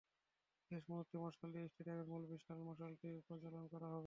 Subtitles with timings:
[0.71, 3.99] শেষ মুহূর্তে মশাল দিয়ে স্টেডিয়ামের মূল বিশাল মশালটি প্রজ্বালন করা হবে।